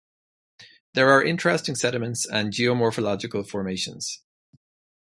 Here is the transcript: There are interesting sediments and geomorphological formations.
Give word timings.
There 0.95 1.11
are 1.11 1.23
interesting 1.23 1.75
sediments 1.75 2.25
and 2.27 2.51
geomorphological 2.51 3.47
formations. 3.47 4.23